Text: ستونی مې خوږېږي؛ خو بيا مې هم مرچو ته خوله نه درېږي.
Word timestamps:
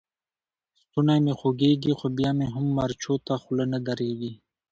ستونی 0.81 1.17
مې 1.25 1.33
خوږېږي؛ 1.39 1.91
خو 1.99 2.07
بيا 2.17 2.29
مې 2.37 2.47
هم 2.53 2.65
مرچو 2.77 3.13
ته 3.25 3.33
خوله 3.41 3.65
نه 3.73 3.79
درېږي. 3.87 4.31